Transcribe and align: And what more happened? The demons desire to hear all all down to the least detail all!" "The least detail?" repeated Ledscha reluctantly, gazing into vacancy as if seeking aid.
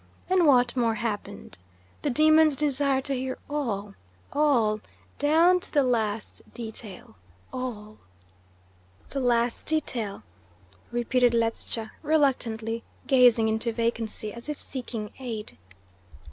And 0.31 0.47
what 0.47 0.75
more 0.75 0.95
happened? 0.95 1.59
The 2.01 2.09
demons 2.09 2.55
desire 2.55 3.01
to 3.01 3.13
hear 3.13 3.37
all 3.47 3.93
all 4.33 4.81
down 5.19 5.59
to 5.59 5.71
the 5.71 5.83
least 5.83 6.41
detail 6.55 7.17
all!" 7.53 7.99
"The 9.11 9.19
least 9.19 9.67
detail?" 9.67 10.23
repeated 10.91 11.33
Ledscha 11.35 11.91
reluctantly, 12.01 12.83
gazing 13.05 13.47
into 13.47 13.71
vacancy 13.71 14.33
as 14.33 14.49
if 14.49 14.59
seeking 14.59 15.11
aid. 15.19 15.55